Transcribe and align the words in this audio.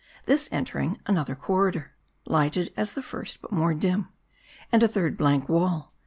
This 0.25 0.49
entering, 0.51 0.99
another 1.05 1.35
corridor; 1.35 1.91
lighted 2.25 2.73
as 2.75 2.93
the 2.95 3.03
first, 3.03 3.39
but 3.39 3.51
more 3.51 3.75
dim, 3.75 4.07
and 4.71 4.81
a 4.81 4.87
third 4.87 5.15
blank 5.15 5.47
wall. 5.47 5.93